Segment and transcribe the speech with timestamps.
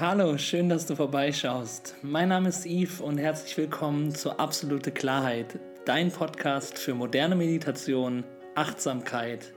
[0.00, 1.96] Hallo, schön, dass du vorbeischaust.
[2.02, 8.22] Mein Name ist Yves und herzlich willkommen zu Absolute Klarheit, dein Podcast für moderne Meditation,
[8.54, 9.52] Achtsamkeit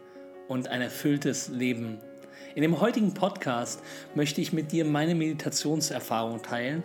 [0.48, 2.00] und ein erfülltes Leben.
[2.56, 3.84] In dem heutigen Podcast
[4.16, 6.82] möchte ich mit dir meine Meditationserfahrung teilen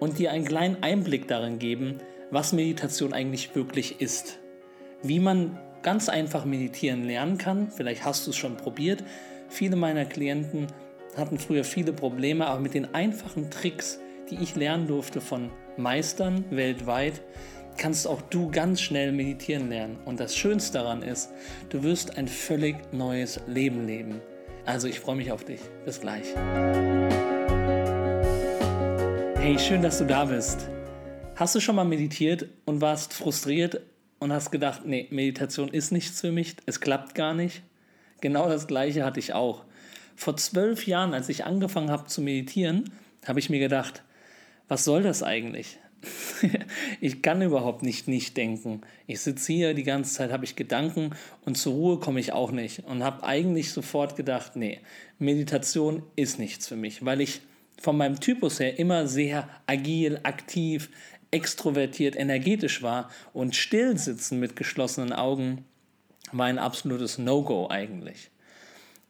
[0.00, 2.00] und dir einen kleinen Einblick darin geben,
[2.32, 4.40] was Meditation eigentlich wirklich ist.
[5.04, 9.04] Wie man ganz einfach meditieren lernen kann, vielleicht hast du es schon probiert.
[9.48, 10.66] Viele meiner Klienten
[11.16, 16.44] hatten früher viele Probleme, aber mit den einfachen Tricks, die ich lernen durfte von Meistern
[16.50, 17.22] weltweit,
[17.76, 19.98] kannst auch du ganz schnell meditieren lernen.
[20.04, 21.30] Und das Schönste daran ist,
[21.68, 24.20] du wirst ein völlig neues Leben leben.
[24.64, 25.60] Also ich freue mich auf dich.
[25.84, 26.34] Bis gleich.
[29.38, 30.68] Hey, schön, dass du da bist.
[31.36, 33.80] Hast du schon mal meditiert und warst frustriert
[34.18, 37.62] und hast gedacht, nee, Meditation ist nichts für mich, es klappt gar nicht?
[38.20, 39.64] Genau das gleiche hatte ich auch.
[40.16, 42.90] Vor zwölf Jahren, als ich angefangen habe zu meditieren,
[43.26, 44.02] habe ich mir gedacht,
[44.68, 45.78] was soll das eigentlich?
[47.00, 48.82] ich kann überhaupt nicht nicht denken.
[49.06, 51.10] Ich sitze hier die ganze Zeit, habe ich Gedanken
[51.44, 52.80] und zur Ruhe komme ich auch nicht.
[52.80, 54.80] Und habe eigentlich sofort gedacht, nee,
[55.18, 57.40] Meditation ist nichts für mich, weil ich
[57.80, 60.90] von meinem Typus her immer sehr agil, aktiv,
[61.30, 65.64] extrovertiert, energetisch war und stillsitzen mit geschlossenen Augen
[66.32, 68.30] war ein absolutes No-Go eigentlich.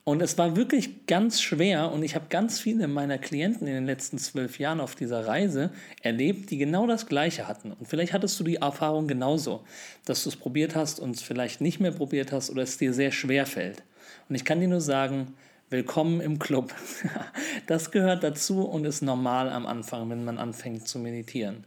[0.09, 3.87] Und es war wirklich ganz schwer und ich habe ganz viele meiner Klienten in den
[3.87, 7.73] letzten zwölf Jahren auf dieser Reise erlebt, die genau das Gleiche hatten.
[7.73, 9.65] Und vielleicht hattest du die Erfahrung genauso,
[10.05, 12.93] dass du es probiert hast und es vielleicht nicht mehr probiert hast oder es dir
[12.93, 13.83] sehr schwer fällt.
[14.29, 15.34] Und ich kann dir nur sagen,
[15.71, 16.73] willkommen im Club.
[17.67, 21.65] Das gehört dazu und ist normal am Anfang, wenn man anfängt zu meditieren.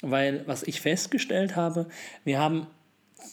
[0.00, 1.88] Weil was ich festgestellt habe,
[2.24, 2.68] wir haben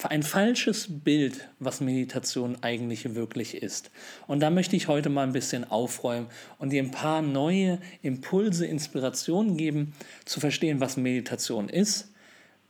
[0.08, 3.92] ein falsches Bild, was Meditation eigentlich wirklich ist.
[4.28, 8.66] Und da möchte ich heute mal ein bisschen aufräumen und dir ein paar neue Impulse,
[8.66, 9.94] Inspirationen geben,
[10.26, 12.12] zu verstehen, was Meditation ist,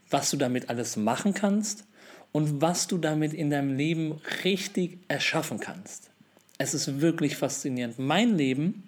[0.09, 1.85] was du damit alles machen kannst
[2.31, 6.09] und was du damit in deinem Leben richtig erschaffen kannst.
[6.57, 7.99] Es ist wirklich faszinierend.
[7.99, 8.83] Mein Leben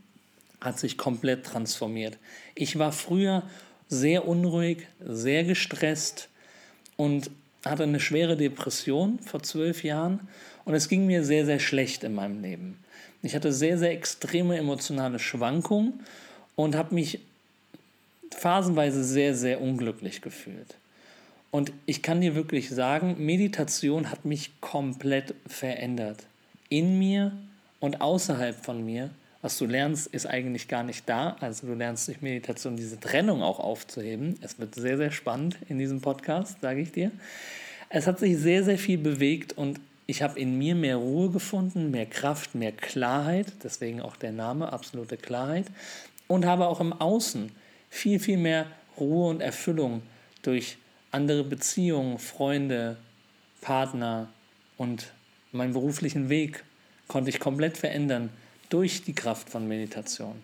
[0.59, 2.17] hat sich komplett transformiert.
[2.53, 3.43] Ich war früher
[3.87, 6.29] sehr unruhig, sehr gestresst
[6.97, 7.31] und
[7.65, 10.27] hatte eine schwere Depression vor zwölf Jahren
[10.65, 12.77] und es ging mir sehr, sehr schlecht in meinem Leben.
[13.23, 15.99] Ich hatte sehr, sehr extreme emotionale Schwankungen
[16.55, 17.19] und habe mich
[18.31, 20.75] phasenweise sehr, sehr unglücklich gefühlt.
[21.51, 26.25] Und ich kann dir wirklich sagen, Meditation hat mich komplett verändert.
[26.69, 27.33] In mir
[27.79, 29.09] und außerhalb von mir
[29.41, 31.35] was du lernst, ist eigentlich gar nicht da.
[31.39, 34.37] Also du lernst durch Meditation diese Trennung auch aufzuheben.
[34.41, 37.11] Es wird sehr, sehr spannend in diesem Podcast, sage ich dir.
[37.89, 41.91] Es hat sich sehr, sehr viel bewegt und ich habe in mir mehr Ruhe gefunden,
[41.91, 45.65] mehr Kraft, mehr Klarheit, deswegen auch der Name, absolute Klarheit.
[46.27, 47.51] Und habe auch im Außen
[47.89, 50.01] viel, viel mehr Ruhe und Erfüllung
[50.43, 50.77] durch
[51.11, 52.97] andere Beziehungen, Freunde,
[53.59, 54.29] Partner
[54.77, 55.11] und
[55.51, 56.63] meinen beruflichen Weg
[57.07, 58.29] konnte ich komplett verändern
[58.71, 60.41] durch die Kraft von Meditation.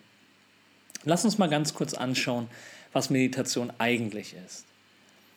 [1.04, 2.48] Lass uns mal ganz kurz anschauen,
[2.94, 4.66] was Meditation eigentlich ist.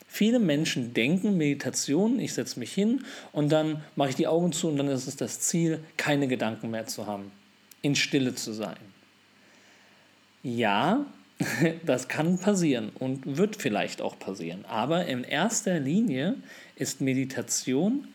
[0.07, 4.67] Viele Menschen denken Meditation, ich setze mich hin und dann mache ich die Augen zu
[4.67, 7.31] und dann ist es das Ziel, keine Gedanken mehr zu haben,
[7.81, 8.75] in Stille zu sein.
[10.43, 11.05] Ja,
[11.85, 16.35] das kann passieren und wird vielleicht auch passieren, aber in erster Linie
[16.75, 18.09] ist Meditation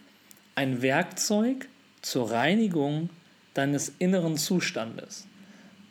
[0.54, 1.66] ein Werkzeug
[2.02, 3.08] zur Reinigung
[3.56, 5.26] deines inneren Zustandes.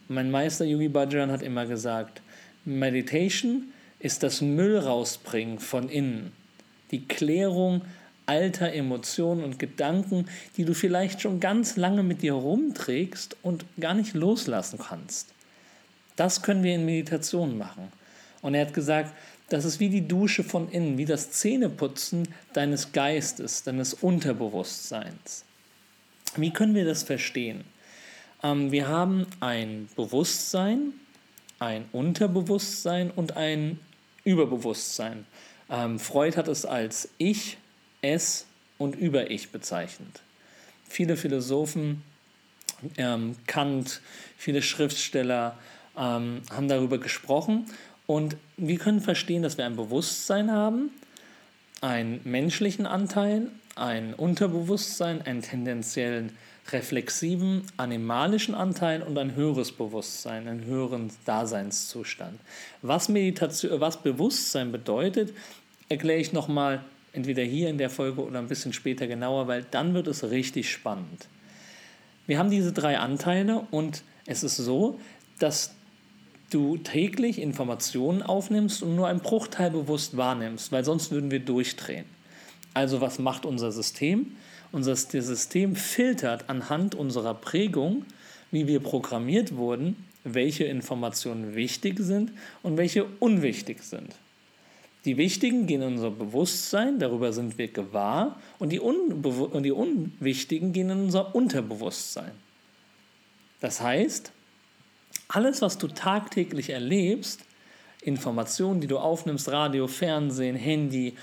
[0.07, 2.21] Mein Meister Yogi Bhajan hat immer gesagt,
[2.63, 6.31] Meditation ist das Müll rausbringen von innen,
[6.91, 7.81] die Klärung
[8.27, 10.27] alter Emotionen und Gedanken,
[10.57, 15.29] die du vielleicht schon ganz lange mit dir rumträgst und gar nicht loslassen kannst.
[16.15, 17.91] Das können wir in Meditation machen.
[18.41, 19.11] Und er hat gesagt,
[19.49, 25.45] das ist wie die Dusche von innen, wie das Zähneputzen deines Geistes, deines Unterbewusstseins.
[26.37, 27.63] Wie können wir das verstehen?
[28.43, 30.93] Ähm, wir haben ein Bewusstsein,
[31.59, 33.79] ein Unterbewusstsein und ein
[34.23, 35.25] Überbewusstsein.
[35.69, 37.57] Ähm, Freud hat es als Ich,
[38.01, 38.45] Es
[38.77, 40.21] und Über-Ich bezeichnet.
[40.87, 42.03] Viele Philosophen,
[42.97, 44.01] ähm, Kant,
[44.37, 45.57] viele Schriftsteller
[45.97, 47.65] ähm, haben darüber gesprochen.
[48.05, 50.91] Und wir können verstehen, dass wir ein Bewusstsein haben,
[51.81, 56.31] einen menschlichen Anteil, ein Unterbewusstsein, einen tendenziellen
[56.71, 62.39] reflexiven, animalischen Anteil und ein höheres Bewusstsein, einen höheren Daseinszustand.
[62.81, 65.33] Was Meditation, was Bewusstsein bedeutet,
[65.89, 66.83] erkläre ich nochmal
[67.13, 70.71] entweder hier in der Folge oder ein bisschen später genauer, weil dann wird es richtig
[70.71, 71.27] spannend.
[72.25, 74.99] Wir haben diese drei Anteile und es ist so,
[75.37, 75.75] dass
[76.49, 82.14] du täglich Informationen aufnimmst und nur einen Bruchteil bewusst wahrnimmst, weil sonst würden wir durchdrehen.
[82.75, 84.35] Also was macht unser System?
[84.71, 88.05] Unser System filtert anhand unserer Prägung,
[88.51, 89.95] wie wir programmiert wurden,
[90.25, 92.31] welche Informationen wichtig sind
[92.63, 94.13] und welche unwichtig sind.
[95.05, 100.73] Die wichtigen gehen in unser Bewusstsein, darüber sind wir gewahr, und die, und die unwichtigen
[100.73, 102.31] gehen in unser Unterbewusstsein.
[103.61, 104.33] Das heißt,
[105.29, 107.41] alles, was du tagtäglich erlebst,
[108.01, 111.13] Informationen, die du aufnimmst, Radio, Fernsehen, Handy,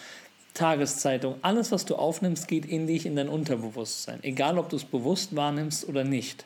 [0.55, 4.85] Tageszeitung, alles, was du aufnimmst, geht in dich, in dein Unterbewusstsein, egal ob du es
[4.85, 6.45] bewusst wahrnimmst oder nicht.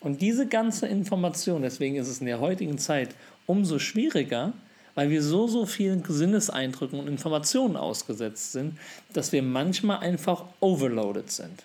[0.00, 3.10] Und diese ganze Information, deswegen ist es in der heutigen Zeit
[3.46, 4.52] umso schwieriger,
[4.94, 8.78] weil wir so, so vielen Sinneseindrücken und Informationen ausgesetzt sind,
[9.12, 11.64] dass wir manchmal einfach overloaded sind.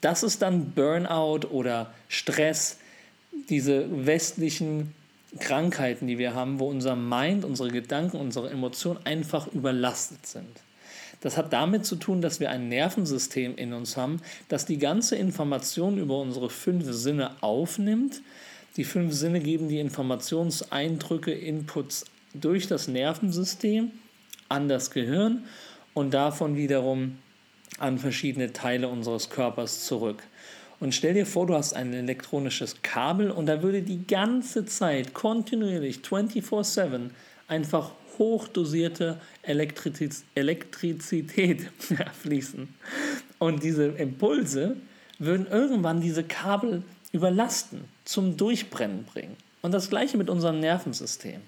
[0.00, 2.78] Das ist dann Burnout oder Stress,
[3.48, 4.94] diese westlichen
[5.38, 10.48] Krankheiten, die wir haben, wo unser Mind, unsere Gedanken, unsere Emotionen einfach überlastet sind.
[11.20, 15.16] Das hat damit zu tun, dass wir ein Nervensystem in uns haben, das die ganze
[15.16, 18.22] Information über unsere fünf Sinne aufnimmt.
[18.76, 23.90] Die fünf Sinne geben die Informationseindrücke, Inputs durch das Nervensystem
[24.48, 25.44] an das Gehirn
[25.94, 27.18] und davon wiederum
[27.78, 30.22] an verschiedene Teile unseres Körpers zurück.
[30.80, 35.12] Und stell dir vor, du hast ein elektronisches Kabel und da würde die ganze Zeit
[35.12, 37.10] kontinuierlich 24/7
[37.48, 41.68] einfach hochdosierte Elektriz Elektrizität
[42.22, 42.68] fließen.
[43.40, 44.76] Und diese Impulse
[45.18, 49.36] würden irgendwann diese Kabel überlasten, zum Durchbrennen bringen.
[49.62, 51.40] Und das gleiche mit unserem Nervensystem.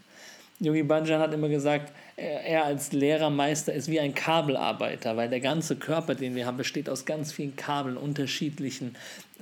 [0.59, 5.77] Yogi Bhajan hat immer gesagt, er als Lehrermeister ist wie ein Kabelarbeiter, weil der ganze
[5.77, 8.95] Körper, den wir haben, besteht aus ganz vielen Kabeln, unterschiedlichen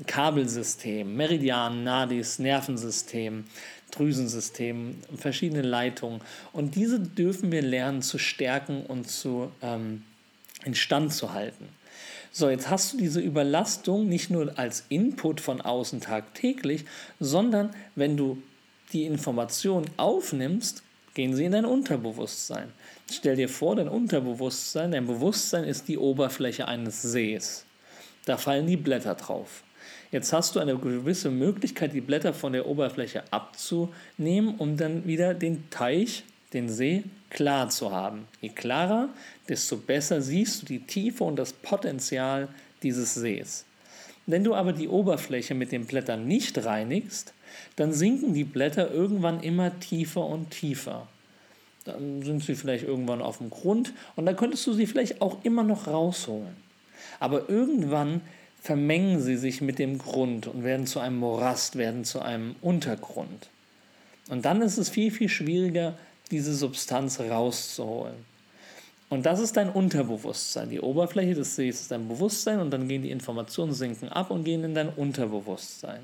[0.06, 3.44] Kabelsystemen, Meridianen, Nadis, Nervensystemen,
[3.90, 6.20] Drüsensystemen, verschiedene Leitungen.
[6.52, 10.02] Und diese dürfen wir lernen zu stärken und zu ähm,
[10.64, 11.68] instand zu halten.
[12.32, 16.84] So, jetzt hast du diese Überlastung nicht nur als Input von außen tagtäglich,
[17.18, 18.40] sondern wenn du
[18.92, 20.82] die Information aufnimmst,
[21.14, 22.72] gehen sie in dein Unterbewusstsein.
[23.10, 27.64] Stell dir vor, dein Unterbewusstsein, dein Bewusstsein ist die Oberfläche eines Sees.
[28.26, 29.64] Da fallen die Blätter drauf.
[30.12, 35.34] Jetzt hast du eine gewisse Möglichkeit, die Blätter von der Oberfläche abzunehmen, um dann wieder
[35.34, 38.26] den Teich, den See, klar zu haben.
[38.40, 39.08] Je klarer,
[39.48, 42.48] desto besser siehst du die Tiefe und das Potenzial
[42.82, 43.64] dieses Sees.
[44.26, 47.32] Wenn du aber die Oberfläche mit den Blättern nicht reinigst,
[47.76, 51.06] dann sinken die Blätter irgendwann immer tiefer und tiefer.
[51.84, 55.44] Dann sind sie vielleicht irgendwann auf dem Grund und dann könntest du sie vielleicht auch
[55.44, 56.56] immer noch rausholen.
[57.18, 58.20] Aber irgendwann
[58.60, 63.48] vermengen sie sich mit dem Grund und werden zu einem Morast, werden zu einem Untergrund.
[64.28, 65.94] Und dann ist es viel, viel schwieriger,
[66.30, 68.30] diese Substanz rauszuholen.
[69.08, 70.70] Und das ist dein Unterbewusstsein.
[70.70, 74.44] Die Oberfläche des Sees ist dein Bewusstsein und dann gehen die Informationen sinken ab und
[74.44, 76.00] gehen in dein Unterbewusstsein.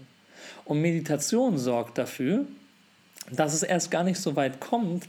[0.65, 2.47] Und Meditation sorgt dafür,
[3.31, 5.05] dass es erst gar nicht so weit kommt,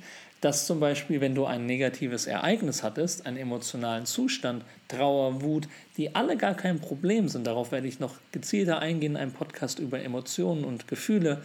[0.48, 5.68] dass zum Beispiel, wenn du ein negatives Ereignis hattest, einen emotionalen Zustand, Trauer, Wut,
[5.98, 9.78] die alle gar kein Problem sind, darauf werde ich noch gezielter eingehen in einem Podcast
[9.78, 11.42] über Emotionen und Gefühle.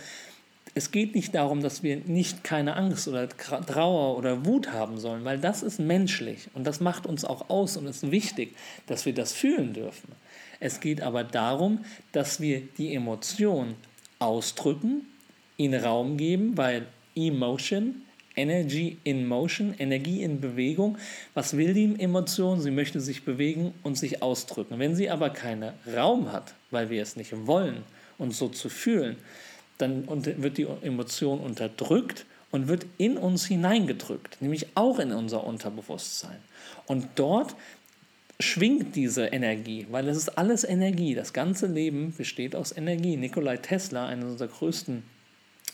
[0.77, 5.25] Es geht nicht darum, dass wir nicht keine Angst oder Trauer oder Wut haben sollen,
[5.25, 8.55] weil das ist menschlich und das macht uns auch aus und ist wichtig,
[8.87, 10.13] dass wir das fühlen dürfen.
[10.61, 13.75] Es geht aber darum, dass wir die Emotion
[14.21, 15.09] ausdrücken,
[15.56, 18.03] ihnen Raum geben, weil Emotion
[18.36, 20.98] Energy in Motion, Energie in Bewegung.
[21.34, 22.60] Was will die Emotion?
[22.60, 24.79] Sie möchte sich bewegen und sich ausdrücken.
[24.79, 27.82] Wenn sie aber keinen Raum hat, weil wir es nicht wollen,
[28.19, 29.17] uns so zu fühlen,
[29.79, 30.06] dann
[30.43, 36.39] wird die Emotion unterdrückt und wird in uns hineingedrückt, nämlich auch in unser Unterbewusstsein.
[36.86, 37.56] Und dort
[38.39, 41.15] schwingt diese Energie, weil es ist alles Energie.
[41.15, 43.17] Das ganze Leben besteht aus Energie.
[43.17, 45.03] Nikolai Tesla, einer unserer größten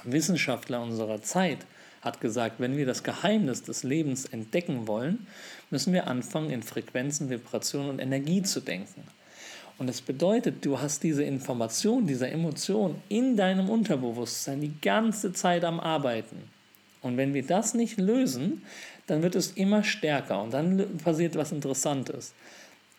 [0.04, 1.58] Wissenschaftler unserer Zeit,
[2.00, 5.26] hat gesagt, wenn wir das Geheimnis des Lebens entdecken wollen,
[5.70, 9.02] müssen wir anfangen, in Frequenzen, Vibrationen und Energie zu denken.
[9.78, 15.64] Und das bedeutet, du hast diese Information, diese Emotion in deinem Unterbewusstsein die ganze Zeit
[15.64, 16.36] am Arbeiten.
[17.00, 18.62] Und wenn wir das nicht lösen,
[19.06, 22.34] dann wird es immer stärker und dann passiert was Interessantes.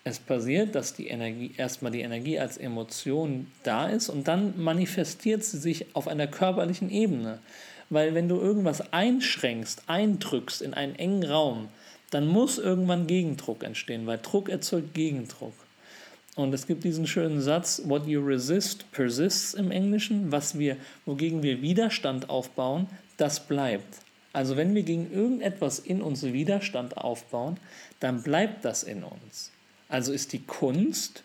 [0.06, 5.44] Es passiert, dass die Energie, erstmal die Energie als Emotion da ist und dann manifestiert
[5.44, 7.40] sie sich auf einer körperlichen Ebene.
[7.90, 11.70] Weil wenn du irgendwas einschränkst, eindrückst in einen engen Raum,
[12.12, 15.54] dann muss irgendwann Gegendruck entstehen, weil Druck erzeugt Gegendruck.
[16.36, 21.44] Und es gibt diesen schönen Satz, what you resist persists im Englischen, was wir, wogegen
[21.44, 23.98] wir Widerstand aufbauen, das bleibt.
[24.32, 27.58] Also wenn wir gegen irgendetwas in uns Widerstand aufbauen,
[28.00, 29.52] dann bleibt das in uns.
[29.90, 31.24] Also ist die Kunst,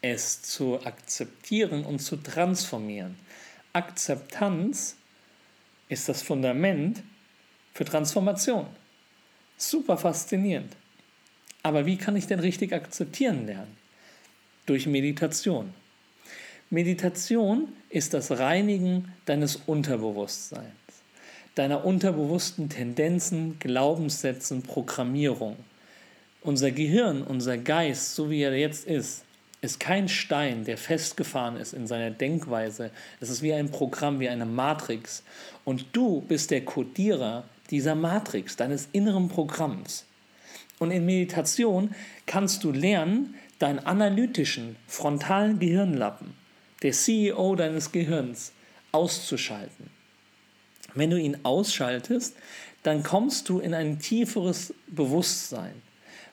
[0.00, 3.16] es zu akzeptieren und zu transformieren.
[3.72, 4.96] Akzeptanz
[5.88, 7.02] ist das Fundament
[7.72, 8.66] für Transformation.
[9.56, 10.72] Super faszinierend.
[11.62, 13.76] Aber wie kann ich denn richtig akzeptieren lernen?
[14.66, 15.74] Durch Meditation.
[16.70, 20.66] Meditation ist das Reinigen deines Unterbewusstseins,
[21.54, 25.56] deiner unterbewussten Tendenzen, Glaubenssätzen, Programmierung.
[26.42, 29.25] Unser Gehirn, unser Geist, so wie er jetzt ist,
[29.60, 32.90] ist kein Stein, der festgefahren ist in seiner Denkweise.
[33.20, 35.22] Es ist wie ein Programm, wie eine Matrix.
[35.64, 40.04] Und du bist der Codierer dieser Matrix, deines inneren Programms.
[40.78, 41.94] Und in Meditation
[42.26, 46.34] kannst du lernen, deinen analytischen, frontalen Gehirnlappen,
[46.82, 48.52] der CEO deines Gehirns,
[48.92, 49.90] auszuschalten.
[50.94, 52.36] Wenn du ihn ausschaltest,
[52.82, 55.82] dann kommst du in ein tieferes Bewusstsein.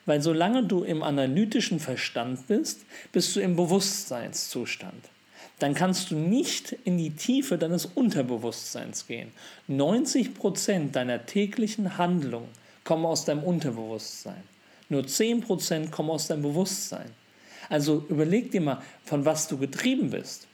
[0.06, 5.10] Weil solange du im analytischen Verstand bist, bist du im Bewusstseinszustand.
[5.58, 9.30] Dann kannst du nicht in die Tiefe deines Unterbewusstseins gehen.
[9.68, 12.48] 90 Prozent deiner täglichen Handlungen
[12.82, 14.42] kommen aus deinem Unterbewusstsein.
[14.88, 17.10] Nur 10% kommen aus deinem Bewusstsein.
[17.70, 20.46] Also überleg dir mal, von was du getrieben bist.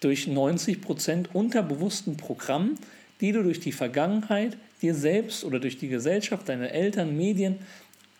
[0.00, 2.78] Durch 90% unterbewussten Programmen,
[3.20, 7.58] die du durch die Vergangenheit dir selbst oder durch die Gesellschaft, deine Eltern, Medien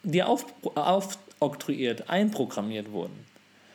[0.07, 3.19] dir aufoktroyiert, einprogrammiert wurden.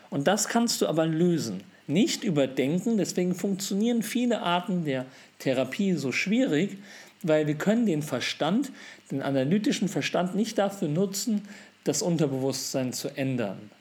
[0.10, 1.64] Und das kannst du aber lösen.
[1.88, 5.06] Nicht überdenken, deswegen funktionieren viele Arten der
[5.40, 6.78] Therapie so schwierig,
[7.22, 8.72] weil wir können den Verstand,
[9.12, 11.48] den analytischen Verstand nicht dafür nutzen,
[11.84, 13.72] das Unterbewusstsein zu ändern.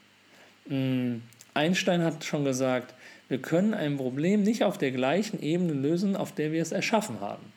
[0.69, 1.23] Hm,
[1.54, 2.95] Einstein hat schon gesagt,
[3.28, 7.21] wir können ein Problem nicht auf der gleichen Ebene lösen, auf der wir es erschaffen
[7.21, 7.52] haben.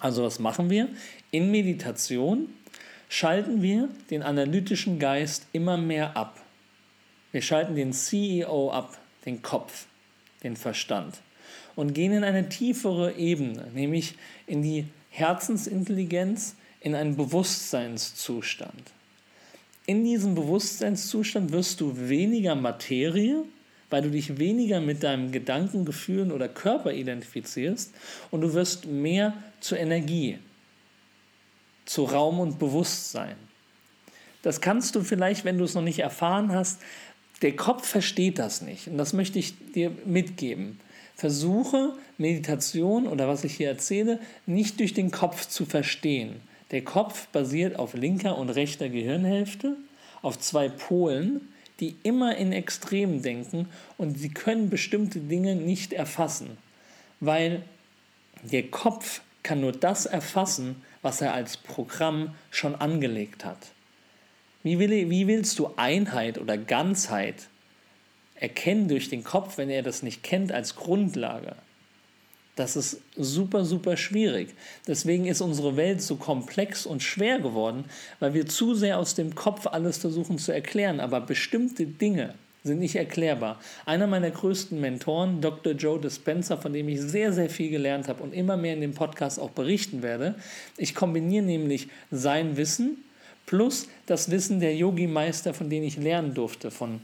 [0.00, 0.88] Also was machen wir?
[1.30, 2.48] In Meditation
[3.12, 6.40] schalten wir den analytischen Geist immer mehr ab.
[7.30, 9.84] Wir schalten den CEO ab, den Kopf,
[10.42, 11.18] den Verstand
[11.76, 14.14] und gehen in eine tiefere Ebene, nämlich
[14.46, 18.92] in die Herzensintelligenz, in einen Bewusstseinszustand.
[19.84, 23.44] In diesem Bewusstseinszustand wirst du weniger Materie,
[23.90, 27.92] weil du dich weniger mit deinem Gedanken, Gefühlen oder Körper identifizierst
[28.30, 30.38] und du wirst mehr zur Energie,
[31.84, 33.36] zu Raum und Bewusstsein.
[34.42, 36.80] Das kannst du vielleicht, wenn du es noch nicht erfahren hast,
[37.42, 38.88] der Kopf versteht das nicht.
[38.88, 40.80] Und das möchte ich dir mitgeben.
[41.16, 46.40] Versuche Meditation oder was ich hier erzähle, nicht durch den Kopf zu verstehen.
[46.70, 49.76] Der Kopf basiert auf linker und rechter Gehirnhälfte,
[50.22, 56.56] auf zwei Polen, die immer in Extremen denken und sie können bestimmte Dinge nicht erfassen,
[57.20, 57.62] weil
[58.42, 63.72] der Kopf kann nur das erfassen, was er als Programm schon angelegt hat.
[64.62, 67.48] Wie, will, wie willst du Einheit oder Ganzheit
[68.36, 71.56] erkennen durch den Kopf, wenn er das nicht kennt als Grundlage?
[72.54, 74.54] Das ist super, super schwierig.
[74.86, 77.86] Deswegen ist unsere Welt so komplex und schwer geworden,
[78.20, 81.00] weil wir zu sehr aus dem Kopf alles versuchen zu erklären.
[81.00, 83.60] Aber bestimmte Dinge sind nicht erklärbar.
[83.86, 85.72] Einer meiner größten Mentoren, Dr.
[85.72, 88.94] Joe Dispenza, von dem ich sehr, sehr viel gelernt habe und immer mehr in dem
[88.94, 90.36] Podcast auch berichten werde.
[90.76, 92.98] Ich kombiniere nämlich sein Wissen
[93.46, 97.00] plus das Wissen der Yogi-Meister, von denen ich lernen durfte, von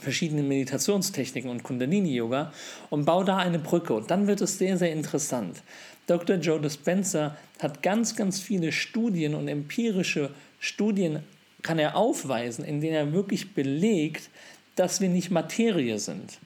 [0.00, 2.52] verschiedenen Meditationstechniken und Kundalini-Yoga
[2.90, 3.94] und baue da eine Brücke.
[3.94, 5.62] Und dann wird es sehr, sehr interessant.
[6.06, 6.36] Dr.
[6.36, 11.22] Joe Dispenza hat ganz, ganz viele Studien und empirische Studien
[11.62, 14.30] kann er aufweisen, in denen er wirklich belegt,
[14.78, 16.38] dass wir nicht Materie sind.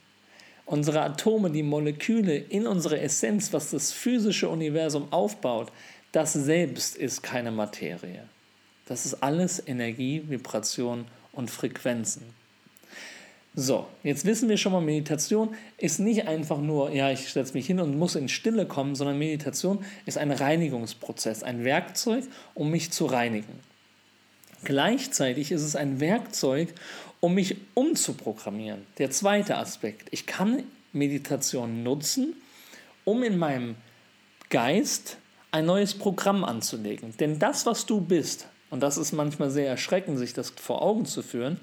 [0.65, 5.71] Unsere Atome, die Moleküle in unserer Essenz, was das physische Universum aufbaut,
[6.13, 8.25] das selbst ist keine Materie.
[8.87, 12.23] Das ist alles Energie, Vibration und Frequenzen.
[13.55, 17.67] So, jetzt wissen wir schon mal, Meditation ist nicht einfach nur, ja, ich setze mich
[17.67, 22.25] hin und muss in Stille kommen, sondern Meditation ist ein Reinigungsprozess, ein Werkzeug,
[22.55, 23.72] um mich zu reinigen.
[24.65, 26.73] Gleichzeitig ist es ein Werkzeug,
[27.21, 28.87] um mich umzuprogrammieren.
[28.99, 30.09] Der zweite Aspekt.
[30.11, 32.35] Ich kann Meditation nutzen,
[33.05, 33.77] um in meinem
[34.51, 35.19] Geist
[35.51, 37.17] ein neues Programm anzulegen.
[37.19, 41.07] Denn das, was du bist, und das ist manchmal sehr erschreckend, sich das vor Augen
[41.07, 41.61] zu führen,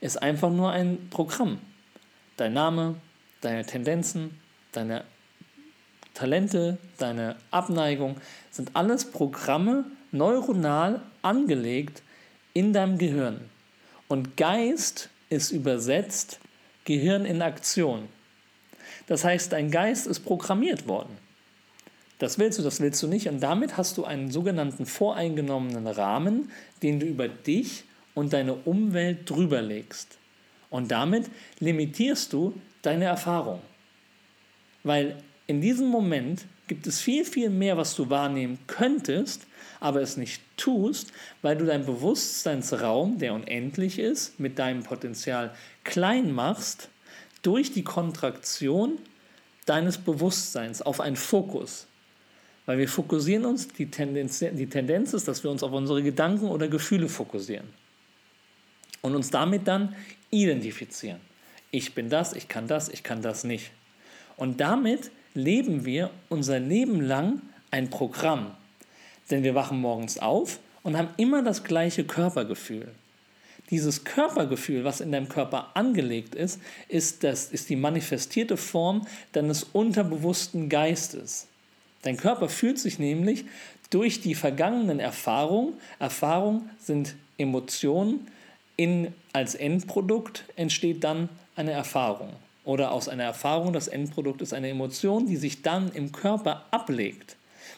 [0.00, 1.58] ist einfach nur ein Programm.
[2.36, 2.96] Dein Name,
[3.40, 4.38] deine Tendenzen,
[4.72, 5.04] deine
[6.14, 8.16] Talente, deine Abneigung
[8.50, 12.02] sind alles Programme neuronal angelegt
[12.54, 13.40] in deinem Gehirn.
[14.08, 16.38] Und Geist ist übersetzt
[16.84, 18.08] Gehirn in Aktion.
[19.06, 21.18] Das heißt, dein Geist ist programmiert worden.
[22.18, 23.28] Das willst du, das willst du nicht.
[23.28, 26.50] Und damit hast du einen sogenannten voreingenommenen Rahmen,
[26.82, 27.84] den du über dich
[28.14, 30.18] und deine Umwelt drüber legst.
[30.70, 33.60] Und damit limitierst du deine Erfahrung.
[34.84, 39.46] Weil in diesem Moment gibt es viel, viel mehr, was du wahrnehmen könntest,
[39.80, 45.54] aber es nicht tust, weil du deinen Bewusstseinsraum, der unendlich ist, mit deinem Potenzial
[45.84, 46.88] klein machst,
[47.42, 48.98] durch die Kontraktion
[49.66, 51.86] deines Bewusstseins auf einen Fokus.
[52.66, 56.46] Weil wir fokussieren uns, die Tendenz, die Tendenz ist, dass wir uns auf unsere Gedanken
[56.46, 57.68] oder Gefühle fokussieren
[59.02, 59.94] und uns damit dann
[60.30, 61.20] identifizieren.
[61.70, 63.70] Ich bin das, ich kann das, ich kann das nicht.
[64.36, 68.52] Und damit leben wir unser Leben lang ein Programm.
[69.30, 72.88] Denn wir wachen morgens auf und haben immer das gleiche Körpergefühl.
[73.70, 79.64] Dieses Körpergefühl, was in deinem Körper angelegt ist, ist, das, ist die manifestierte Form deines
[79.64, 81.48] unterbewussten Geistes.
[82.02, 83.46] Dein Körper fühlt sich nämlich
[83.88, 88.28] durch die vergangenen Erfahrungen, Erfahrungen sind Emotionen,
[88.76, 92.30] in, als Endprodukt entsteht dann eine Erfahrung.
[92.64, 97.36] Oder aus einer Erfahrung, das Endprodukt ist eine Emotion, die sich dann im Körper ablegt.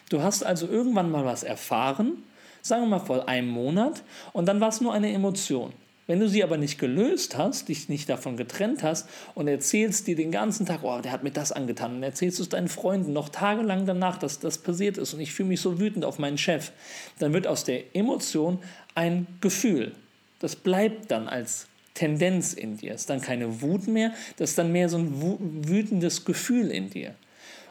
[0.09, 2.23] Du hast also irgendwann mal was erfahren,
[2.61, 4.03] sagen wir mal vor einem Monat,
[4.33, 5.73] und dann war es nur eine Emotion.
[6.07, 10.15] Wenn du sie aber nicht gelöst hast, dich nicht davon getrennt hast und erzählst dir
[10.15, 13.27] den ganzen Tag, oh, der hat mir das angetan, und erzählst es deinen Freunden noch
[13.27, 16.71] tagelang danach, dass das passiert ist und ich fühle mich so wütend auf meinen Chef,
[17.19, 18.59] dann wird aus der Emotion
[18.95, 19.91] ein Gefühl.
[20.39, 21.67] Das bleibt dann als
[21.97, 22.93] Tendenz in dir.
[22.93, 26.91] Es ist dann keine Wut mehr, das ist dann mehr so ein wütendes Gefühl in
[26.91, 27.15] dir.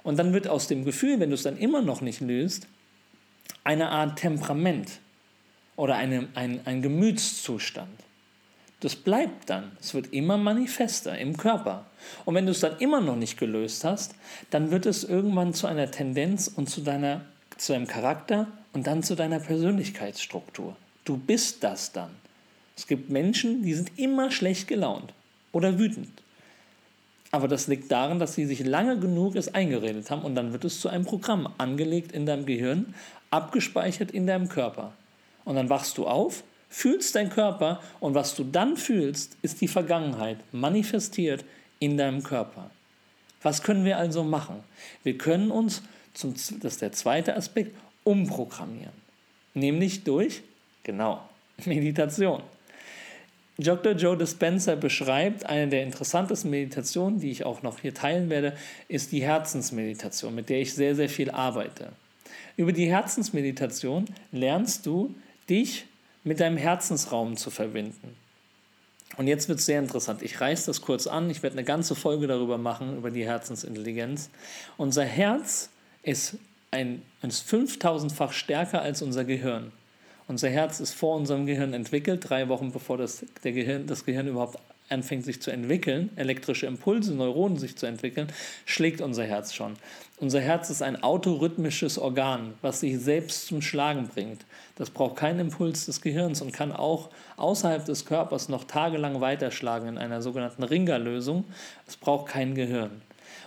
[0.03, 2.67] Und dann wird aus dem Gefühl, wenn du es dann immer noch nicht löst,
[3.63, 4.99] eine Art Temperament
[5.77, 7.89] oder eine, ein, ein Gemütszustand.
[8.81, 9.73] Das bleibt dann.
[9.81, 11.87] Es wird immer manifester im Körper.
[12.25, 14.17] Und wenn du es dann immer noch nicht gelöst hast,
[14.51, 17.25] dann wird es irgendwann zu einer Tendenz und zu, deiner,
[17.57, 20.77] zu deinem Charakter und dann zu deiner Persönlichkeitsstruktur.
[21.05, 22.11] Du bist das dann.
[22.77, 25.13] Es gibt Menschen, die sind immer schlecht gelaunt
[25.53, 26.11] oder wütend.
[27.33, 30.65] Aber das liegt daran, dass sie sich lange genug es eingeredet haben und dann wird
[30.65, 32.95] es zu einem Programm angelegt in deinem Gehirn,
[33.31, 34.93] abgespeichert in deinem Körper.
[35.45, 39.69] Und dann wachst du auf, fühlst deinen Körper und was du dann fühlst, ist die
[39.69, 41.45] Vergangenheit manifestiert
[41.79, 42.71] in deinem Körper.
[43.43, 44.57] Was können wir also machen?
[45.03, 45.83] Wir können uns,
[46.15, 48.95] zum, das ist der zweite Aspekt, umprogrammieren.
[49.55, 50.43] Nämlich durch,
[50.83, 51.21] genau,
[51.65, 52.43] Meditation.
[53.59, 53.93] Dr.
[53.93, 58.55] Joe Dispenza beschreibt, eine der interessantesten Meditationen, die ich auch noch hier teilen werde,
[58.89, 61.93] ist die Herzensmeditation, mit der ich sehr, sehr viel arbeite.
[62.57, 65.15] Über die Herzensmeditation lernst du,
[65.49, 65.87] dich
[66.25, 68.17] mit deinem Herzensraum zu verbinden.
[69.17, 70.23] Und jetzt wird es sehr interessant.
[70.23, 71.31] Ich reiße das kurz an.
[71.31, 74.31] Ich werde eine ganze Folge darüber machen, über die Herzensintelligenz.
[74.77, 75.71] Unser Herz
[76.03, 76.37] ist
[76.71, 79.73] ein, ist 5000-fach stärker als unser Gehirn.
[80.29, 84.27] Unser Herz ist vor unserem Gehirn entwickelt, drei Wochen bevor das, der Gehirn, das Gehirn
[84.27, 84.59] überhaupt
[84.89, 88.29] anfängt sich zu entwickeln, elektrische Impulse, Neuronen sich zu entwickeln,
[88.65, 89.75] schlägt unser Herz schon.
[90.19, 94.45] Unser Herz ist ein autorhythmisches Organ, was sich selbst zum Schlagen bringt.
[94.77, 99.89] Das braucht keinen Impuls des Gehirns und kann auch außerhalb des Körpers noch tagelang weiterschlagen
[99.89, 101.45] in einer sogenannten Ringer-Lösung.
[101.87, 103.03] Es braucht kein Gehirn.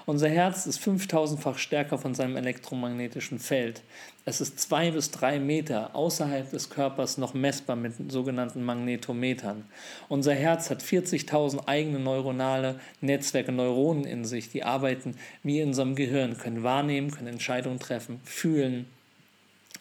[0.05, 3.81] Unser Herz ist 5000-fach stärker von seinem elektromagnetischen Feld.
[4.29, 9.65] Es ist zwei bis drei Meter außerhalb des Körpers noch messbar mit sogenannten Magnetometern.
[10.07, 15.95] Unser Herz hat 40.000 eigene neuronale Netzwerke, Neuronen in sich, die arbeiten wie in unserem
[15.95, 18.85] Gehirn, können wahrnehmen, können Entscheidungen treffen, fühlen.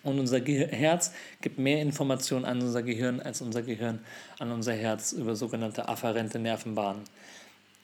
[0.02, 4.00] Und unser Ge Herz gibt mehr Informationen an unser Gehirn als unser Gehirn
[4.38, 7.02] an unser Herz über sogenannte afferente Nervenbahnen.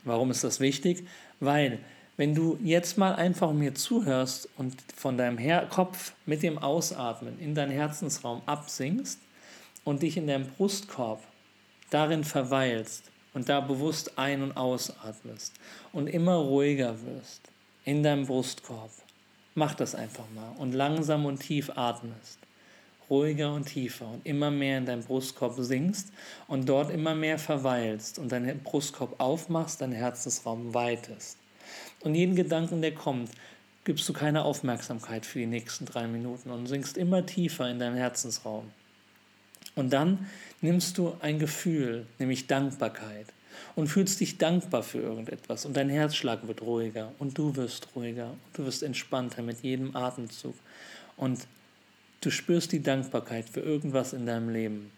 [0.05, 1.07] Warum ist das wichtig?
[1.41, 1.81] Weil
[2.17, 7.39] wenn du jetzt mal einfach mir zuhörst und von deinem Her Kopf mit dem Ausatmen
[7.41, 9.19] in deinen Herzensraum absinkst
[9.85, 11.23] und dich in deinem Brustkorb
[11.91, 15.55] darin verweilst und da bewusst ein- und ausatmest
[15.93, 17.43] und immer ruhiger wirst
[17.85, 18.91] in deinem Brustkorb,
[19.55, 22.39] mach das einfach mal und langsam und tief atmest.
[23.11, 26.11] Ruhiger und tiefer und immer mehr in deinem Brustkorb sinkst
[26.49, 31.37] und dort immer mehr verweilst und deinen Brustkorb aufmachst, deinen Herzensraum weitest.
[32.05, 33.31] Und jeden Gedanken, der kommt,
[33.85, 37.97] gibst du keine Aufmerksamkeit für die nächsten drei Minuten und sinkst immer tiefer in deinen
[37.97, 38.71] Herzensraum.
[39.75, 40.27] Und dann
[40.61, 43.27] nimmst du ein Gefühl, nämlich Dankbarkeit,
[43.77, 48.31] und fühlst dich dankbar für irgendetwas und dein Herzschlag wird ruhiger und du wirst ruhiger
[48.31, 50.55] und du wirst entspannter mit jedem Atemzug
[51.17, 51.47] und
[52.21, 54.91] du spürst die Dankbarkeit für irgendwas in deinem Leben.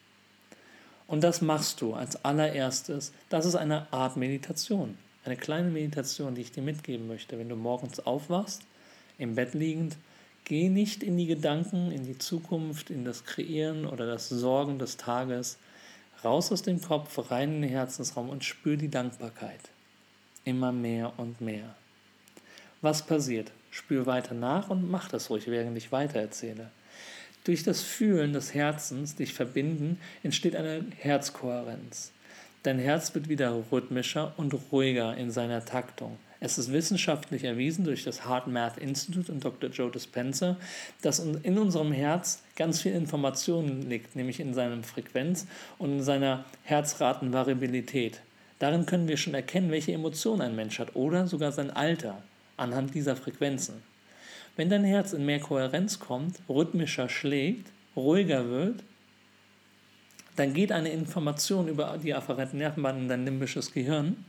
[1.07, 3.13] Und das machst du als allererstes.
[3.29, 4.97] Das ist eine Art Meditation.
[5.27, 8.63] Eine kleine Meditation, die ich dir mitgeben möchte, wenn du morgens aufwachst,
[9.19, 9.97] im Bett liegend,
[10.49, 14.97] Geh nicht in die Gedanken, in die Zukunft, in das Kreieren oder das Sorgen des
[14.97, 15.59] Tages.
[16.23, 19.59] Raus aus dem Kopf, rein in den Herzensraum und spür die Dankbarkeit.
[20.45, 21.75] Immer mehr und mehr.
[22.81, 23.51] Was passiert?
[23.73, 26.71] Spür weiter nach und mach das ruhig, während ich weitererzähle.
[27.43, 32.13] Durch das Fühlen des Herzens, dich verbinden, entsteht eine Herzkohärenz.
[32.67, 36.19] Dein Herz wird wieder rhythmischer und ruhiger in seiner Taktung.
[36.41, 39.71] Es ist wissenschaftlich erwiesen durch das Heart Math Institute und Dr.
[39.71, 40.57] Joe Dispenza,
[41.01, 45.47] dass in unserem Herz ganz viel Information liegt, nämlich in seiner Frequenz
[45.79, 48.21] und in seiner Herzratenvariabilität.
[48.59, 52.21] Darin können wir schon erkennen, welche Emotionen ein Mensch hat oder sogar sein Alter
[52.57, 53.75] anhand dieser Frequenzen.
[54.57, 58.83] Wenn dein Herz in mehr Kohärenz kommt, rhythmischer schlägt, ruhiger wird,
[60.37, 64.25] dann geht eine Information über die afferenten Nervenbahnen in dein limbisches Gehirn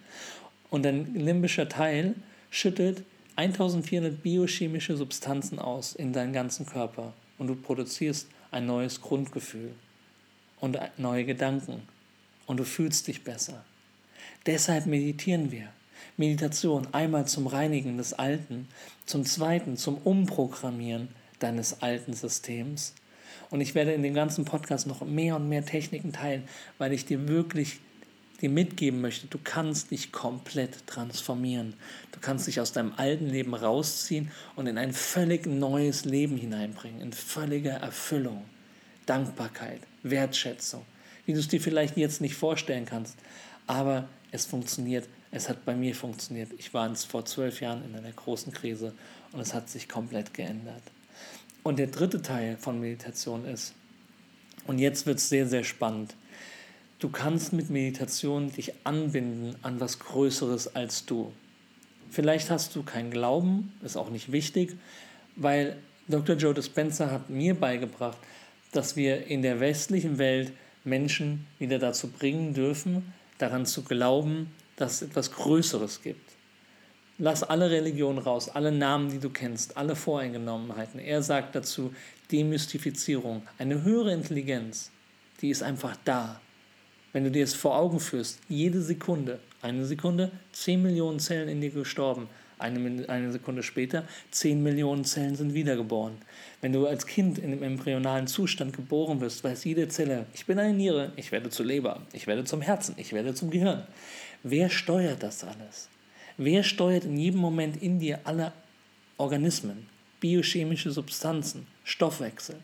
[0.69, 2.15] und dein limbischer Teil
[2.49, 3.03] schüttet
[3.35, 9.71] 1400 biochemische Substanzen aus in deinen ganzen Körper und du produzierst ein neues Grundgefühl
[10.59, 11.83] und neue Gedanken
[12.47, 13.63] und du fühlst dich besser.
[14.45, 15.67] Deshalb meditieren wir.
[16.15, 18.67] Meditation einmal zum Reinigen des Alten,
[19.05, 22.93] zum Zweiten zum Umprogrammieren deines alten Systems.
[23.49, 26.43] Und ich werde in dem ganzen Podcast noch mehr und mehr Techniken teilen,
[26.77, 27.79] weil ich dir wirklich
[28.41, 31.73] dir mitgeben möchte, du kannst dich komplett transformieren.
[32.11, 37.01] Du kannst dich aus deinem alten Leben rausziehen und in ein völlig neues Leben hineinbringen,
[37.01, 38.43] in völlige Erfüllung,
[39.05, 40.85] Dankbarkeit, Wertschätzung,
[41.25, 43.17] wie du es dir vielleicht jetzt nicht vorstellen kannst.
[43.65, 45.07] Aber es funktioniert.
[45.31, 46.51] Es hat bei mir funktioniert.
[46.57, 48.93] Ich war vor zwölf Jahren in einer großen Krise
[49.31, 50.83] und es hat sich komplett geändert.
[51.67, 53.73] Und der dritte Teil von Meditation ist,
[54.67, 56.15] und jetzt wird es sehr, sehr spannend,
[56.99, 61.31] Du kannst mit Meditation dich anbinden an was Größeres als du.
[62.09, 64.75] Vielleicht hast du keinen Glauben, ist auch nicht wichtig,
[65.35, 65.77] weil
[66.07, 66.35] Dr.
[66.37, 68.17] Joe Dispenza hat mir beigebracht,
[68.71, 70.53] dass wir in der westlichen Welt
[70.85, 76.26] Menschen wieder dazu bringen dürfen, daran zu glauben, dass es etwas Größeres gibt.
[77.19, 80.99] Lass alle Religionen raus, alle Namen, die du kennst, alle Voreingenommenheiten.
[80.99, 81.91] Er sagt dazu
[82.31, 84.91] Demystifizierung, eine höhere Intelligenz,
[85.41, 86.39] die ist einfach da.
[87.13, 91.59] Wenn du dir es vor Augen führst, jede Sekunde, eine Sekunde, 10 Millionen Zellen in
[91.59, 96.19] dir gestorben, eine, eine Sekunde später, 10 Millionen Zellen sind wiedergeboren.
[96.61, 100.59] Wenn du als Kind in einem embryonalen Zustand geboren wirst, weiß jede Zelle, ich bin
[100.59, 103.87] eine Niere, ich werde zur Leber, ich werde zum Herzen, ich werde zum Gehirn.
[104.43, 105.89] Wer steuert das alles?
[106.37, 108.53] Wer steuert in jedem Moment in dir alle
[109.17, 112.57] Organismen, biochemische Substanzen, Stoffwechsel?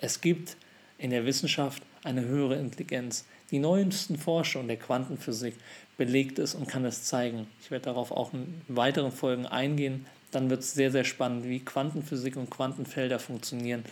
[0.00, 0.56] Es gibt
[0.98, 5.54] in der Wissenschaft eine höhere Intelligenz, die neuesten Forschungen der Quantenphysik
[5.96, 7.46] belegt es und kann es zeigen.
[7.62, 10.06] Ich werde darauf auch in weiteren Folgen eingehen.
[10.30, 13.84] Dann wird es sehr, sehr spannend, wie Quantenphysik und Quantenfelder funktionieren.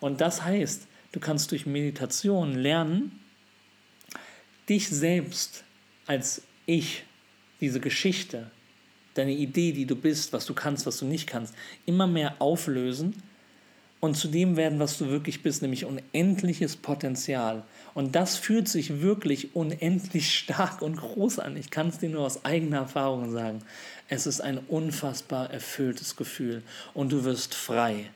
[0.00, 3.20] Und das heißt, du kannst durch Meditation lernen,
[4.68, 5.64] dich selbst
[6.06, 7.04] als ich,
[7.64, 8.50] diese Geschichte,
[9.14, 11.54] deine Idee, die du bist, was du kannst, was du nicht kannst,
[11.86, 13.22] immer mehr auflösen
[14.00, 17.64] und zu dem werden, was du wirklich bist, nämlich unendliches Potenzial.
[17.94, 21.56] Und das fühlt sich wirklich unendlich stark und groß an.
[21.56, 23.62] Ich kann es dir nur aus eigener Erfahrung sagen.
[24.10, 28.10] Es ist ein unfassbar erfülltes Gefühl und du wirst frei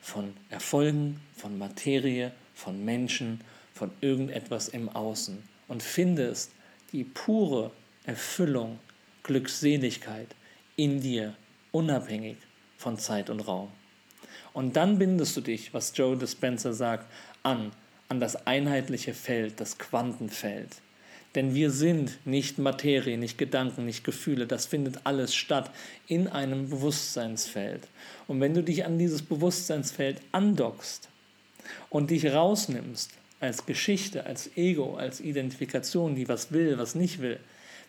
[0.00, 3.40] von Erfolgen, von Materie, von Menschen,
[3.72, 6.50] von irgendetwas im Außen und findest
[6.90, 7.70] die pure
[8.04, 8.78] Erfüllung,
[9.22, 10.28] Glückseligkeit
[10.76, 11.34] in dir,
[11.72, 12.36] unabhängig
[12.78, 13.70] von Zeit und Raum.
[14.52, 17.06] Und dann bindest du dich, was Joe Dispenza sagt,
[17.42, 17.72] an,
[18.08, 20.76] an das einheitliche Feld, das Quantenfeld.
[21.34, 24.46] Denn wir sind nicht Materie, nicht Gedanken, nicht Gefühle.
[24.48, 25.70] Das findet alles statt
[26.08, 27.86] in einem Bewusstseinsfeld.
[28.26, 31.08] Und wenn du dich an dieses Bewusstseinsfeld andockst
[31.88, 37.38] und dich rausnimmst als Geschichte, als Ego, als Identifikation, die was will, was nicht will,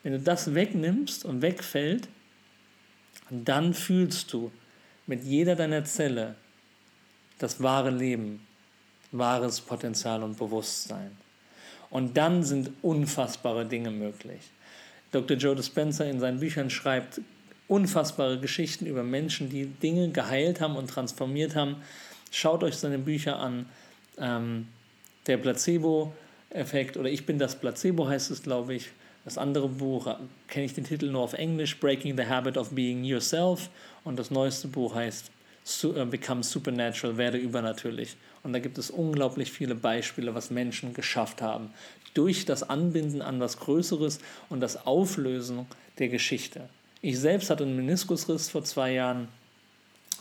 [0.03, 2.07] wenn du das wegnimmst und wegfällt,
[3.29, 4.51] dann fühlst du
[5.07, 6.35] mit jeder deiner Zelle
[7.39, 8.45] das wahre Leben,
[9.11, 11.11] wahres Potenzial und Bewusstsein.
[11.89, 14.41] Und dann sind unfassbare Dinge möglich.
[15.11, 15.35] Dr.
[15.37, 17.21] Joe Dispenza in seinen Büchern schreibt
[17.67, 21.77] unfassbare Geschichten über Menschen, die Dinge geheilt haben und transformiert haben.
[22.31, 23.65] Schaut euch seine Bücher an.
[24.17, 24.67] Ähm,
[25.27, 28.91] der Placebo-Effekt oder Ich bin das Placebo heißt es, glaube ich.
[29.23, 30.15] Das andere Buch
[30.47, 33.69] kenne ich den Titel nur auf Englisch, Breaking the Habit of Being Yourself.
[34.03, 35.31] Und das neueste Buch heißt
[35.83, 38.15] äh, become supernatural, werde übernatürlich.
[38.43, 41.71] Und da gibt es unglaublich viele Beispiele, was Menschen geschafft haben.
[42.13, 45.67] Durch das Anbinden an was Größeres und das Auflösen
[45.99, 46.67] der Geschichte.
[47.01, 49.27] Ich selbst hatte einen Meniskusriss vor zwei Jahren,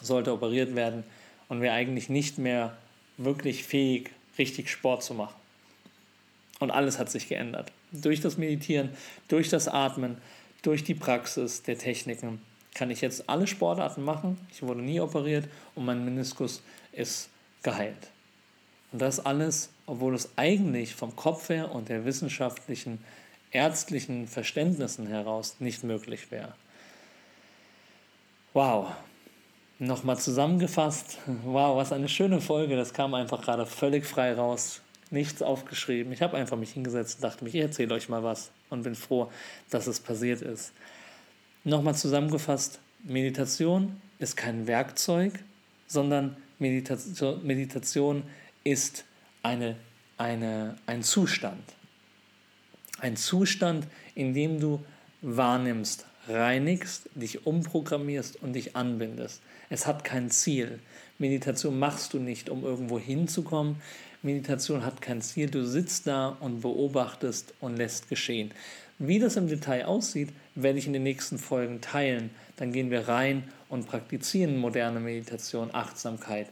[0.02, 1.04] sollte operiert werden
[1.48, 2.76] und wäre eigentlich nicht mehr
[3.16, 5.39] wirklich fähig, richtig Sport zu machen.
[6.60, 7.72] Und alles hat sich geändert.
[7.90, 8.90] Durch das Meditieren,
[9.26, 10.18] durch das Atmen,
[10.62, 12.40] durch die Praxis der Techniken
[12.74, 14.38] kann ich jetzt alle Sportarten machen.
[14.52, 17.30] Ich wurde nie operiert und mein Meniskus ist
[17.62, 18.10] geheilt.
[18.92, 23.02] Und das alles, obwohl es eigentlich vom Kopf her und der wissenschaftlichen,
[23.52, 26.54] ärztlichen Verständnissen heraus nicht möglich wäre.
[28.52, 28.88] Wow.
[29.78, 31.18] Nochmal zusammengefasst.
[31.44, 32.76] Wow, was eine schöne Folge.
[32.76, 34.82] Das kam einfach gerade völlig frei raus.
[35.10, 36.12] Nichts aufgeschrieben.
[36.12, 38.94] Ich habe einfach mich hingesetzt und dachte mich, ich erzähle euch mal was und bin
[38.94, 39.30] froh,
[39.70, 40.72] dass es passiert ist.
[41.64, 45.32] Nochmal zusammengefasst, Meditation ist kein Werkzeug,
[45.86, 48.22] sondern Meditation, Meditation
[48.64, 49.04] ist
[49.42, 49.76] eine,
[50.18, 51.62] eine, ein Zustand.
[53.00, 54.84] Ein Zustand, in dem du
[55.22, 59.42] wahrnimmst, reinigst, dich umprogrammierst und dich anbindest.
[59.70, 60.80] Es hat kein Ziel.
[61.18, 63.76] Meditation machst du nicht, um irgendwo hinzukommen.
[64.22, 65.48] Meditation hat kein Ziel.
[65.48, 68.52] Du sitzt da und beobachtest und lässt geschehen.
[68.98, 72.28] Wie das im Detail aussieht, werde ich in den nächsten Folgen teilen.
[72.56, 76.48] Dann gehen wir rein und praktizieren moderne Meditation, Achtsamkeit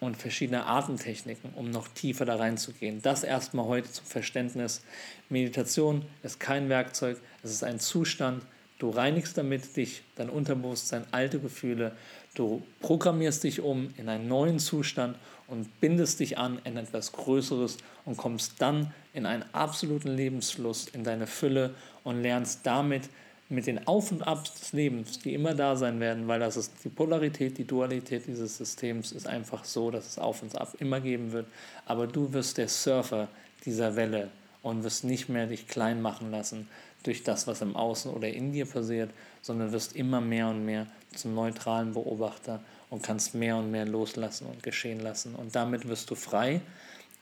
[0.00, 3.00] und verschiedene Atemtechniken, um noch tiefer da reinzugehen.
[3.00, 4.82] Das erstmal heute zum Verständnis.
[5.30, 8.42] Meditation ist kein Werkzeug, es ist ein Zustand.
[8.78, 11.96] Du reinigst damit dich, dein Unterbewusstsein, alte Gefühle.
[12.34, 15.16] Du programmierst dich um in einen neuen Zustand
[15.48, 21.04] und bindest dich an in etwas Größeres und kommst dann in einen absoluten Lebensfluss, in
[21.04, 23.08] deine Fülle und lernst damit
[23.48, 26.72] mit den Auf und Abs des Lebens, die immer da sein werden, weil das ist
[26.84, 31.00] die Polarität, die Dualität dieses Systems ist einfach so, dass es Auf und Ab immer
[31.00, 31.46] geben wird.
[31.86, 33.28] Aber du wirst der Surfer
[33.64, 34.30] dieser Welle
[34.62, 36.68] und wirst nicht mehr dich klein machen lassen
[37.04, 40.86] durch das, was im Außen oder in dir passiert, sondern wirst immer mehr und mehr
[41.14, 45.34] zum neutralen Beobachter und kannst mehr und mehr loslassen und geschehen lassen.
[45.34, 46.60] Und damit wirst du frei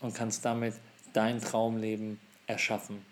[0.00, 0.74] und kannst damit
[1.12, 3.04] dein Traumleben erschaffen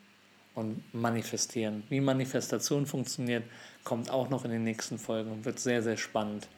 [0.54, 1.82] und manifestieren.
[1.88, 3.44] Wie Manifestation funktioniert,
[3.82, 6.48] kommt auch noch in den nächsten Folgen und wird sehr, sehr spannend.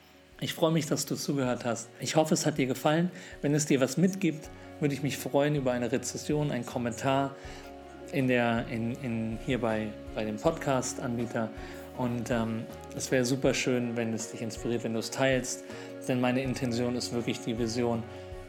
[0.41, 1.89] Ich freue mich, dass du zugehört hast.
[1.99, 3.11] Ich hoffe, es hat dir gefallen.
[3.41, 7.35] Wenn es dir was mitgibt, würde ich mich freuen über eine Rezession, einen Kommentar
[8.13, 11.51] in der, in, in, hier bei, bei dem Podcast-Anbieter.
[11.97, 15.65] Und ähm, es wäre super schön, wenn es dich inspiriert, wenn du es teilst.
[16.09, 18.03] Denn meine Intention ist wirklich die Vision,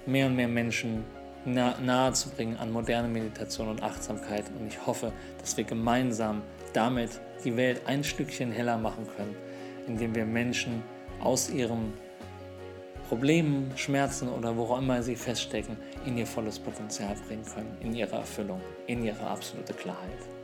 [0.05, 1.03] mehr und mehr Menschen
[1.45, 4.45] nahe zu bringen an moderne Meditation und Achtsamkeit.
[4.59, 6.41] Und ich hoffe, dass wir gemeinsam
[6.73, 9.35] damit die Welt ein Stückchen heller machen können,
[9.87, 10.83] indem wir Menschen
[11.21, 11.93] aus ihrem
[13.07, 17.95] Problemen, Schmerzen oder wo auch immer sie feststecken, in ihr volles Potenzial bringen können, in
[17.95, 20.36] ihre Erfüllung, in ihre absolute Klarheit.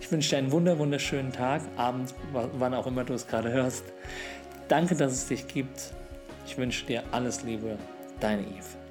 [0.00, 3.84] Ich wünsche dir einen wunder wunderschönen Tag, Abend, wann auch immer du es gerade hörst.
[4.68, 5.92] Danke, dass es dich gibt.
[6.46, 7.76] Ich wünsche dir alles Liebe,
[8.20, 8.85] deine Eve.